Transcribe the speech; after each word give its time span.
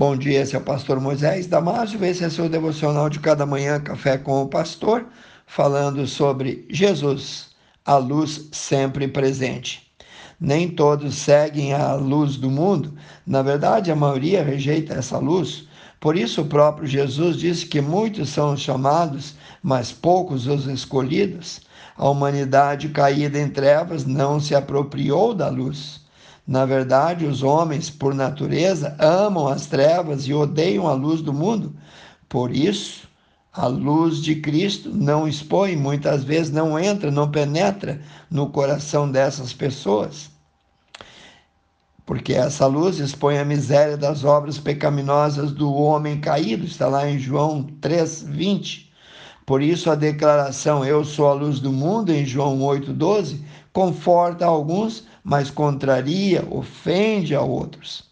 Bom 0.00 0.16
dia, 0.16 0.40
esse 0.40 0.56
é 0.56 0.58
o 0.58 0.62
pastor 0.62 0.98
Moisés 0.98 1.46
Damásio. 1.46 2.02
Esse 2.02 2.24
é 2.24 2.30
seu 2.30 2.48
devocional 2.48 3.10
de 3.10 3.20
cada 3.20 3.44
manhã, 3.44 3.78
Café 3.78 4.16
com 4.16 4.40
o 4.40 4.48
Pastor, 4.48 5.04
falando 5.46 6.06
sobre 6.06 6.66
Jesus, 6.70 7.50
a 7.84 7.98
luz 7.98 8.48
sempre 8.50 9.06
presente. 9.06 9.92
Nem 10.40 10.70
todos 10.70 11.16
seguem 11.16 11.74
a 11.74 11.92
luz 11.92 12.36
do 12.36 12.50
mundo, 12.50 12.94
na 13.26 13.42
verdade, 13.42 13.90
a 13.90 13.94
maioria 13.94 14.42
rejeita 14.42 14.94
essa 14.94 15.18
luz. 15.18 15.68
Por 16.00 16.16
isso, 16.16 16.40
o 16.40 16.46
próprio 16.46 16.88
Jesus 16.88 17.36
disse 17.36 17.66
que 17.66 17.82
muitos 17.82 18.30
são 18.30 18.54
os 18.54 18.60
chamados, 18.62 19.34
mas 19.62 19.92
poucos 19.92 20.46
os 20.46 20.64
escolhidos. 20.64 21.60
A 21.94 22.08
humanidade 22.08 22.88
caída 22.88 23.38
em 23.38 23.50
trevas 23.50 24.06
não 24.06 24.40
se 24.40 24.54
apropriou 24.54 25.34
da 25.34 25.50
luz. 25.50 25.99
Na 26.46 26.64
verdade, 26.64 27.26
os 27.26 27.42
homens, 27.42 27.90
por 27.90 28.14
natureza, 28.14 28.96
amam 28.98 29.46
as 29.46 29.66
trevas 29.66 30.26
e 30.26 30.34
odeiam 30.34 30.86
a 30.86 30.92
luz 30.92 31.22
do 31.22 31.32
mundo. 31.32 31.74
Por 32.28 32.54
isso, 32.54 33.08
a 33.52 33.66
luz 33.66 34.22
de 34.22 34.36
Cristo 34.36 34.90
não 34.94 35.26
expõe, 35.26 35.76
muitas 35.76 36.22
vezes 36.22 36.52
não 36.52 36.78
entra, 36.78 37.10
não 37.10 37.30
penetra 37.30 38.00
no 38.30 38.48
coração 38.48 39.10
dessas 39.10 39.52
pessoas. 39.52 40.30
Porque 42.06 42.32
essa 42.32 42.66
luz 42.66 42.98
expõe 42.98 43.38
a 43.38 43.44
miséria 43.44 43.96
das 43.96 44.24
obras 44.24 44.58
pecaminosas 44.58 45.52
do 45.52 45.72
homem 45.72 46.20
caído, 46.20 46.64
está 46.64 46.88
lá 46.88 47.08
em 47.08 47.18
João 47.18 47.64
3, 47.80 48.22
20. 48.22 48.90
Por 49.46 49.62
isso, 49.62 49.90
a 49.90 49.94
declaração 49.94 50.84
Eu 50.84 51.04
sou 51.04 51.28
a 51.28 51.32
luz 51.32 51.58
do 51.60 51.72
mundo, 51.72 52.12
em 52.12 52.24
João 52.24 52.60
8,12, 52.60 53.40
conforta 53.72 54.44
alguns, 54.44 55.06
mas 55.22 55.50
contraria, 55.50 56.44
ofende 56.50 57.34
a 57.34 57.40
outros. 57.40 58.08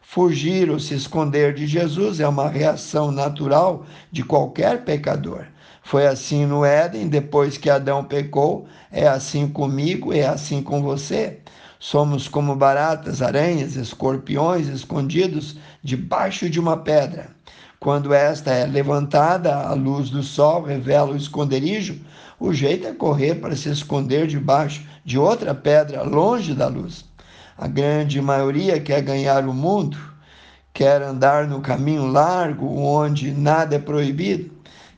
Fugir 0.00 0.70
ou 0.70 0.80
se 0.80 0.94
esconder 0.94 1.54
de 1.54 1.66
Jesus 1.66 2.18
é 2.18 2.26
uma 2.26 2.48
reação 2.48 3.12
natural 3.12 3.84
de 4.10 4.22
qualquer 4.24 4.84
pecador. 4.84 5.46
Foi 5.82 6.06
assim 6.06 6.44
no 6.46 6.64
Éden, 6.64 7.08
depois 7.08 7.56
que 7.56 7.70
Adão 7.70 8.04
pecou, 8.04 8.66
é 8.90 9.06
assim 9.06 9.48
comigo, 9.48 10.12
é 10.12 10.26
assim 10.26 10.62
com 10.62 10.82
você. 10.82 11.38
Somos 11.78 12.26
como 12.26 12.56
baratas, 12.56 13.22
aranhas, 13.22 13.76
escorpiões 13.76 14.66
escondidos 14.66 15.56
debaixo 15.82 16.50
de 16.50 16.58
uma 16.58 16.76
pedra. 16.76 17.30
Quando 17.80 18.12
esta 18.12 18.50
é 18.50 18.66
levantada, 18.66 19.54
a 19.54 19.72
luz 19.72 20.10
do 20.10 20.20
sol 20.20 20.62
revela 20.62 21.12
o 21.12 21.16
esconderijo, 21.16 22.00
o 22.40 22.52
jeito 22.52 22.88
é 22.88 22.92
correr 22.92 23.36
para 23.36 23.54
se 23.54 23.68
esconder 23.70 24.26
debaixo 24.26 24.82
de 25.04 25.16
outra 25.16 25.54
pedra, 25.54 26.02
longe 26.02 26.54
da 26.54 26.66
luz. 26.66 27.04
A 27.56 27.68
grande 27.68 28.20
maioria 28.20 28.80
quer 28.80 29.00
ganhar 29.02 29.46
o 29.46 29.54
mundo, 29.54 29.96
quer 30.72 31.02
andar 31.02 31.46
no 31.46 31.60
caminho 31.60 32.06
largo, 32.06 32.66
onde 32.66 33.30
nada 33.30 33.76
é 33.76 33.78
proibido, 33.78 34.50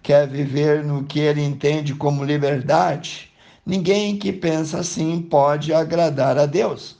quer 0.02 0.26
viver 0.26 0.82
no 0.82 1.04
que 1.04 1.20
ele 1.20 1.44
entende 1.44 1.94
como 1.94 2.24
liberdade. 2.24 3.30
Ninguém 3.64 4.16
que 4.16 4.32
pensa 4.32 4.78
assim 4.78 5.20
pode 5.20 5.74
agradar 5.74 6.38
a 6.38 6.46
Deus. 6.46 6.99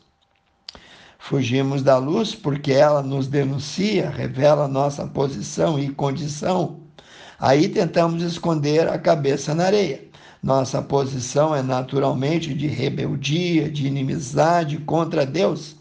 Fugimos 1.22 1.82
da 1.82 1.96
luz 1.98 2.34
porque 2.34 2.72
ela 2.72 3.02
nos 3.02 3.28
denuncia, 3.28 4.08
revela 4.08 4.66
nossa 4.66 5.06
posição 5.06 5.78
e 5.78 5.90
condição. 5.90 6.80
Aí 7.38 7.68
tentamos 7.68 8.22
esconder 8.22 8.88
a 8.88 8.98
cabeça 8.98 9.54
na 9.54 9.66
areia. 9.66 10.02
Nossa 10.42 10.82
posição 10.82 11.54
é 11.54 11.62
naturalmente 11.62 12.52
de 12.54 12.66
rebeldia, 12.66 13.70
de 13.70 13.86
inimizade 13.86 14.78
contra 14.78 15.26
Deus. 15.26 15.76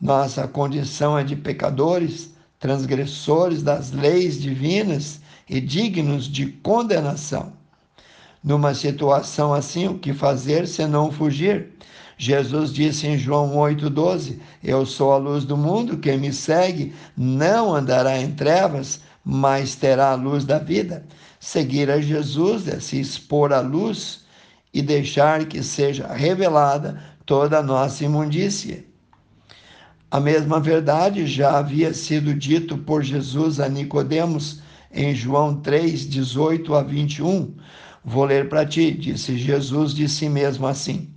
Nossa 0.00 0.46
condição 0.46 1.18
é 1.18 1.24
de 1.24 1.34
pecadores, 1.34 2.34
transgressores 2.58 3.62
das 3.62 3.90
leis 3.90 4.40
divinas 4.40 5.20
e 5.48 5.58
dignos 5.60 6.28
de 6.28 6.46
condenação. 6.46 7.54
Numa 8.44 8.74
situação 8.74 9.52
assim, 9.52 9.88
o 9.88 9.98
que 9.98 10.12
fazer 10.12 10.68
se 10.68 10.86
não 10.86 11.10
fugir? 11.10 11.72
Jesus 12.20 12.70
disse 12.70 13.06
em 13.06 13.16
João 13.16 13.56
8,12: 13.56 14.38
Eu 14.62 14.84
sou 14.84 15.10
a 15.10 15.16
luz 15.16 15.46
do 15.46 15.56
mundo, 15.56 15.96
quem 15.96 16.18
me 16.18 16.34
segue 16.34 16.92
não 17.16 17.74
andará 17.74 18.18
em 18.18 18.32
trevas, 18.32 19.00
mas 19.24 19.74
terá 19.74 20.10
a 20.10 20.16
luz 20.16 20.44
da 20.44 20.58
vida. 20.58 21.06
Seguir 21.40 21.90
a 21.90 21.98
Jesus 21.98 22.68
é 22.68 22.78
se 22.78 23.00
expor 23.00 23.54
à 23.54 23.60
luz 23.60 24.26
e 24.70 24.82
deixar 24.82 25.46
que 25.46 25.62
seja 25.62 26.08
revelada 26.08 27.02
toda 27.24 27.58
a 27.58 27.62
nossa 27.62 28.04
imundícia. 28.04 28.84
A 30.10 30.20
mesma 30.20 30.60
verdade 30.60 31.26
já 31.26 31.56
havia 31.56 31.94
sido 31.94 32.34
dito 32.34 32.76
por 32.76 33.02
Jesus 33.02 33.58
a 33.58 33.66
Nicodemos 33.66 34.60
em 34.92 35.14
João 35.14 35.58
3, 35.62 36.06
18 36.06 36.74
a 36.74 36.82
21. 36.82 37.54
Vou 38.04 38.24
ler 38.26 38.50
para 38.50 38.66
ti, 38.66 38.92
disse 38.92 39.38
Jesus 39.38 39.94
de 39.94 40.06
si 40.06 40.28
mesmo 40.28 40.66
assim. 40.66 41.08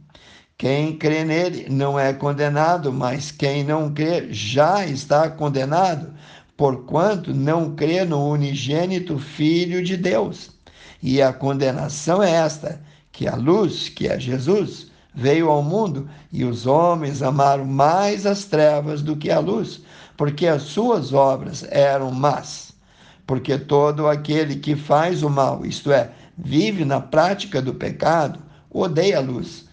Quem 0.63 0.95
crê 0.95 1.25
nele 1.25 1.67
não 1.69 1.99
é 1.99 2.13
condenado, 2.13 2.93
mas 2.93 3.31
quem 3.31 3.65
não 3.65 3.93
crê 3.93 4.29
já 4.31 4.85
está 4.85 5.29
condenado, 5.29 6.13
porquanto 6.55 7.33
não 7.33 7.75
crê 7.75 8.05
no 8.05 8.29
unigênito 8.29 9.19
Filho 9.19 9.83
de 9.83 9.97
Deus. 9.97 10.51
E 11.01 11.21
a 11.21 11.33
condenação 11.33 12.23
é 12.23 12.31
esta: 12.31 12.81
que 13.11 13.27
a 13.27 13.35
luz, 13.35 13.89
que 13.89 14.07
é 14.07 14.17
Jesus, 14.17 14.89
veio 15.13 15.49
ao 15.49 15.61
mundo 15.61 16.09
e 16.31 16.45
os 16.45 16.65
homens 16.65 17.21
amaram 17.21 17.65
mais 17.65 18.25
as 18.25 18.45
trevas 18.45 19.01
do 19.01 19.17
que 19.17 19.29
a 19.29 19.39
luz, 19.39 19.81
porque 20.15 20.47
as 20.47 20.61
suas 20.61 21.11
obras 21.11 21.65
eram 21.71 22.09
más. 22.09 22.71
Porque 23.27 23.57
todo 23.57 24.07
aquele 24.07 24.55
que 24.55 24.77
faz 24.77 25.23
o 25.23 25.29
mal, 25.29 25.65
isto 25.65 25.91
é, 25.91 26.11
vive 26.37 26.85
na 26.85 27.01
prática 27.01 27.61
do 27.61 27.73
pecado, 27.73 28.39
odeia 28.71 29.17
a 29.17 29.21
luz 29.21 29.65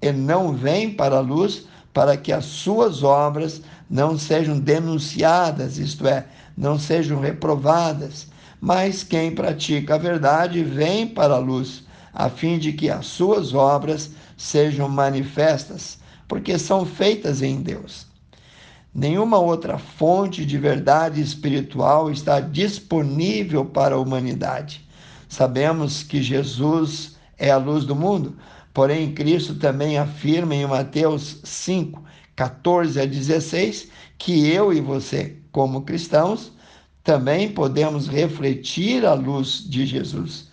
e 0.00 0.12
não 0.12 0.52
vem 0.52 0.90
para 0.92 1.16
a 1.16 1.20
luz 1.20 1.66
para 1.92 2.16
que 2.16 2.32
as 2.32 2.44
suas 2.44 3.02
obras 3.02 3.60
não 3.90 4.18
sejam 4.18 4.58
denunciadas, 4.58 5.78
isto 5.78 6.06
é, 6.06 6.26
não 6.56 6.78
sejam 6.78 7.20
reprovadas. 7.20 8.28
Mas 8.60 9.02
quem 9.02 9.34
pratica 9.34 9.94
a 9.94 9.98
verdade 9.98 10.62
vem 10.62 11.06
para 11.06 11.34
a 11.34 11.38
luz, 11.38 11.84
a 12.12 12.28
fim 12.28 12.58
de 12.58 12.72
que 12.72 12.90
as 12.90 13.06
suas 13.06 13.54
obras 13.54 14.10
sejam 14.36 14.88
manifestas, 14.88 15.98
porque 16.26 16.58
são 16.58 16.84
feitas 16.84 17.42
em 17.42 17.60
Deus. 17.60 18.06
Nenhuma 18.94 19.38
outra 19.38 19.78
fonte 19.78 20.44
de 20.44 20.58
verdade 20.58 21.20
espiritual 21.20 22.10
está 22.10 22.40
disponível 22.40 23.64
para 23.64 23.94
a 23.94 23.98
humanidade. 23.98 24.86
Sabemos 25.28 26.02
que 26.02 26.22
Jesus 26.22 27.16
é 27.38 27.50
a 27.50 27.56
luz 27.58 27.84
do 27.84 27.94
mundo, 27.94 28.36
Porém, 28.78 29.12
Cristo 29.12 29.56
também 29.56 29.98
afirma 29.98 30.54
em 30.54 30.64
Mateus 30.64 31.40
5, 31.42 32.00
14 32.36 33.00
a 33.00 33.04
16, 33.04 33.88
que 34.16 34.48
eu 34.50 34.72
e 34.72 34.80
você, 34.80 35.36
como 35.50 35.82
cristãos, 35.82 36.52
também 37.02 37.50
podemos 37.50 38.06
refletir 38.06 39.04
a 39.04 39.14
luz 39.14 39.68
de 39.68 39.84
Jesus. 39.84 40.46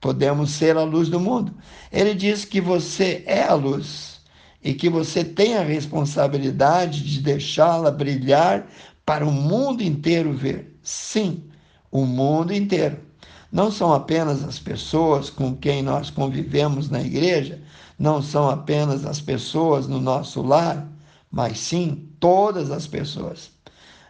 Podemos 0.00 0.52
ser 0.52 0.78
a 0.78 0.84
luz 0.84 1.10
do 1.10 1.20
mundo. 1.20 1.52
Ele 1.92 2.14
diz 2.14 2.46
que 2.46 2.62
você 2.62 3.22
é 3.26 3.42
a 3.42 3.52
luz 3.52 4.22
e 4.64 4.72
que 4.72 4.88
você 4.88 5.22
tem 5.22 5.58
a 5.58 5.62
responsabilidade 5.62 7.04
de 7.04 7.20
deixá-la 7.20 7.90
brilhar 7.90 8.66
para 9.04 9.26
o 9.26 9.30
mundo 9.30 9.82
inteiro 9.82 10.32
ver. 10.32 10.78
Sim, 10.82 11.44
o 11.90 12.06
mundo 12.06 12.54
inteiro 12.54 13.11
não 13.52 13.70
são 13.70 13.92
apenas 13.92 14.42
as 14.42 14.58
pessoas 14.58 15.28
com 15.28 15.54
quem 15.54 15.82
nós 15.82 16.08
convivemos 16.08 16.88
na 16.88 17.02
igreja, 17.02 17.60
não 17.98 18.22
são 18.22 18.48
apenas 18.48 19.04
as 19.04 19.20
pessoas 19.20 19.86
no 19.86 20.00
nosso 20.00 20.40
lar, 20.40 20.88
mas 21.30 21.58
sim 21.58 22.08
todas 22.18 22.70
as 22.70 22.86
pessoas. 22.86 23.50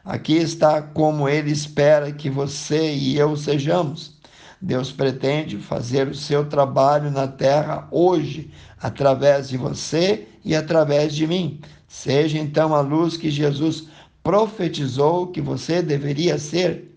Aqui 0.05 0.37
está 0.37 0.81
como 0.81 1.29
Ele 1.29 1.51
espera 1.51 2.13
que 2.13 2.31
você 2.31 2.95
e 2.95 3.19
eu 3.19 3.37
sejamos. 3.37 4.17
Deus 4.61 4.93
pretende 4.93 5.59
fazer 5.59 6.07
o 6.07 6.15
seu 6.15 6.49
trabalho 6.49 7.11
na 7.11 7.27
terra 7.27 7.89
hoje, 7.91 8.49
através 8.81 9.49
de 9.49 9.57
você 9.57 10.29
e 10.45 10.55
através 10.55 11.15
de 11.15 11.27
mim. 11.27 11.61
Seja 11.89 12.39
então 12.39 12.75
a 12.75 12.81
luz 12.81 13.17
que 13.17 13.29
Jesus 13.29 13.89
profetizou 14.23 15.27
que 15.27 15.41
você 15.41 15.83
deveria 15.83 16.39
ser 16.39 16.92